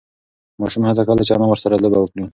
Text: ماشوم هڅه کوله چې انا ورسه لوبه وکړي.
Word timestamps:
ماشوم 0.59 0.83
هڅه 0.89 1.03
کوله 1.07 1.23
چې 1.27 1.33
انا 1.33 1.45
ورسه 1.47 1.67
لوبه 1.83 1.99
وکړي. 2.01 2.23